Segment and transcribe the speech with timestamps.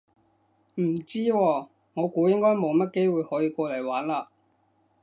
[0.81, 4.25] 唔知喎，我估應該冇乜機會可以過嚟玩嘞